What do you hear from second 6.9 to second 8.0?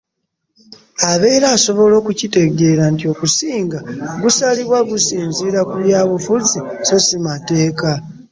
si mateeka.